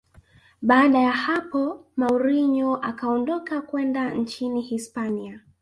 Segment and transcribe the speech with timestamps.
[0.61, 5.41] baada ya hapo mourinho akaondoka kwenda nchini hispania